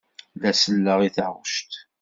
[0.41, 1.71] La selleɣ i taɣect.